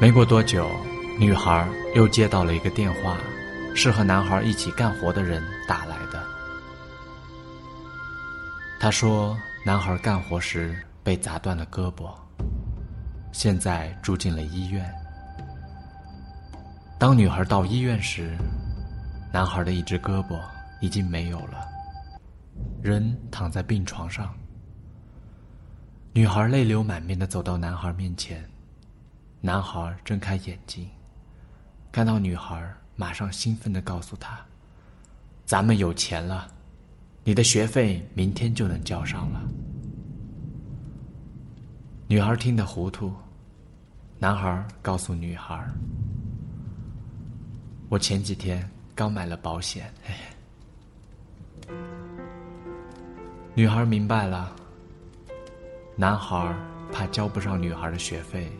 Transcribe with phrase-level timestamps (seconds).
[0.00, 0.66] 没过多久，
[1.18, 3.18] 女孩又接到了一个电话，
[3.74, 6.24] 是和男孩一起干活的人打来的。
[8.80, 12.14] 他说，男孩干活时被砸断了胳膊，
[13.30, 14.90] 现在住进了医院。
[16.98, 18.38] 当女孩到医院时，
[19.30, 20.40] 男孩的一只胳膊
[20.80, 21.68] 已经没有了，
[22.82, 24.34] 人躺在病床上。
[26.14, 28.42] 女孩泪流满面的走到男孩面前。
[29.42, 30.86] 男孩睁开眼睛，
[31.90, 32.62] 看到女孩，
[32.94, 34.38] 马上兴奋的告诉她
[35.46, 36.46] ：“咱们有钱了，
[37.24, 39.40] 你的学费明天就能交上了。”
[42.06, 43.10] 女孩听得糊涂，
[44.18, 45.66] 男孩告诉女孩
[47.88, 49.90] ：“我前几天刚买了保险。
[53.56, 54.54] ”女孩明白了，
[55.96, 56.54] 男孩
[56.92, 58.52] 怕交不上女孩的学费。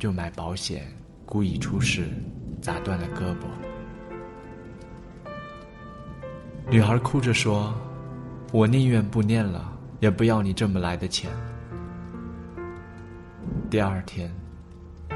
[0.00, 0.90] 就买保险，
[1.26, 2.08] 故意出事，
[2.62, 3.44] 砸断了胳膊。
[6.70, 7.74] 女孩哭着说
[8.50, 11.30] ：“我宁愿不念了，也不要你这么来的钱。”
[13.68, 14.34] 第二天，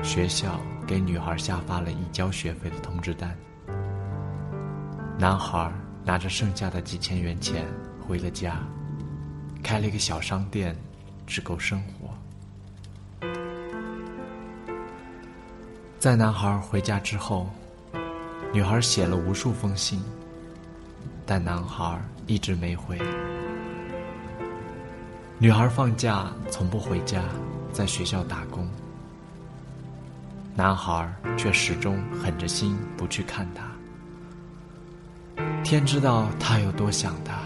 [0.03, 3.34] 学校给女孩下发了已交学费的通知单。
[5.19, 5.72] 男孩
[6.05, 7.64] 拿着剩下的几千元钱
[8.06, 8.59] 回了家，
[9.62, 10.77] 开了一个小商店，
[11.27, 12.11] 只够生活。
[16.05, 17.48] 在男孩回家之后，
[18.52, 20.05] 女孩写了无数封信，
[21.24, 23.00] 但男孩一直没回。
[25.38, 27.22] 女孩放假从不回家，
[27.72, 28.69] 在学校打工，
[30.55, 33.64] 男孩却始终狠着心不去看她。
[35.62, 37.38] 天知道他有多想她。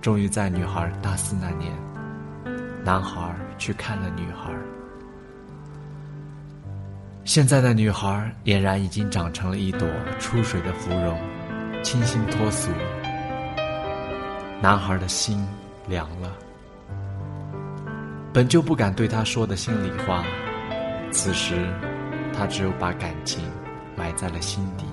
[0.00, 1.72] 终于在女孩大四那年，
[2.84, 4.52] 男孩去看了女孩。
[7.24, 11.16] 现在的女孩俨然已经长成了一朵出水的芙蓉，
[11.82, 12.70] 清新脱俗。
[14.60, 15.46] 男孩的心
[15.88, 16.36] 凉了，
[18.32, 20.24] 本就不敢对她说的心里话，
[21.12, 21.54] 此时
[22.32, 23.44] 他只有把感情
[23.96, 24.84] 埋在了心底。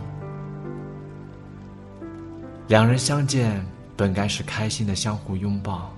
[2.67, 3.65] 两人相见
[3.97, 5.91] 本该是开心的相互拥抱，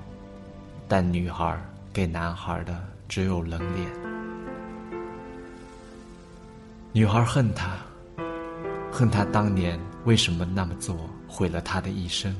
[0.88, 1.59] 但女孩
[1.91, 4.21] 给男孩的只有冷脸。
[6.94, 7.78] 女孩恨他，
[8.91, 12.34] 恨他当年为什么那么做，毁了他的一生；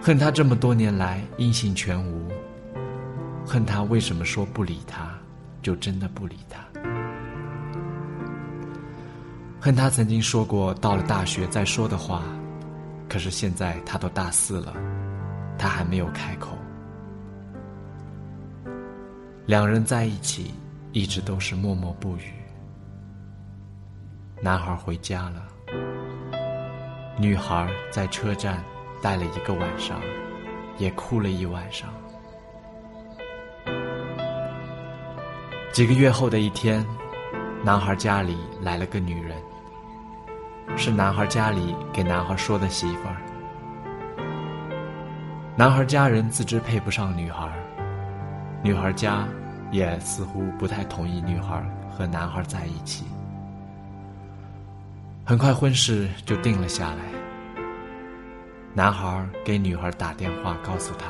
[0.00, 2.30] 恨他这么多年来音信全无；
[3.44, 5.12] 恨他为什么说不理他，
[5.60, 6.60] 就真的不理他；
[9.60, 12.22] 恨他曾经说过到了大学再说的话，
[13.08, 14.72] 可是现在他都大四了，
[15.58, 16.56] 他还没有开口。
[19.46, 20.54] 两人在一起，
[20.92, 22.32] 一直都是默默不语。
[24.44, 25.40] 男孩回家了，
[27.16, 28.60] 女孩在车站
[29.00, 30.00] 待了一个晚上，
[30.78, 31.88] 也哭了一晚上。
[35.70, 36.84] 几个月后的一天，
[37.62, 39.40] 男孩家里来了个女人，
[40.76, 43.16] 是男孩家里给男孩说的媳妇儿。
[45.54, 47.48] 男孩家人自知配不上女孩，
[48.60, 49.24] 女孩家
[49.70, 53.04] 也似乎不太同意女孩和男孩在一起。
[55.24, 56.96] 很快婚事就定了下来。
[58.74, 61.06] 男孩给女孩打电话，告诉她，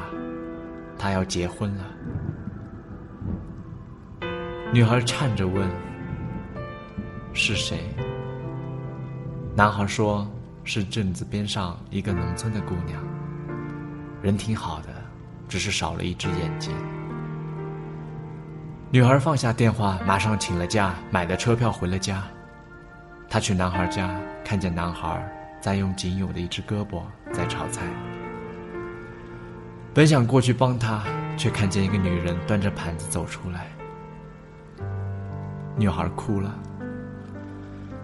[0.98, 1.84] 他要结婚了。
[4.70, 5.66] 女孩颤着问
[7.32, 7.78] ：“是谁？”
[9.56, 10.30] 男孩说
[10.62, 13.02] ：“是镇子边上一个农村的姑娘，
[14.22, 14.88] 人挺好的，
[15.48, 16.70] 只是少了一只眼睛。”
[18.92, 22.22] 女孩放下电话，马上请了假，买了车票回了家。
[23.32, 25.26] 他去男孩家，看见男孩
[25.58, 27.00] 在用仅有的一只胳膊
[27.32, 27.86] 在炒菜。
[29.94, 31.02] 本想过去帮他，
[31.38, 33.68] 却看见一个女人端着盘子走出来。
[35.78, 36.54] 女孩哭了，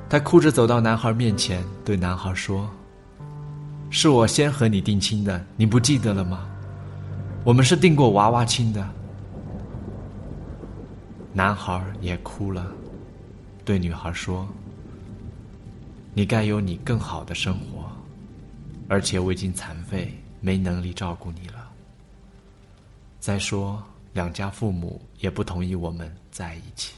[0.08, 2.66] 她哭着走到男孩面前，对男孩说
[3.92, 6.48] ：“是我先和你定亲的，你不记得了吗？
[7.44, 8.88] 我们是定过娃娃亲的。”
[11.34, 12.66] 男孩也哭了，
[13.62, 14.48] 对女孩说。
[16.18, 17.88] 你该有你更好的生活，
[18.88, 21.70] 而且我已经残废，没能力照顾你了。
[23.20, 23.80] 再说，
[24.14, 26.92] 两家父母也不同意我们在一起。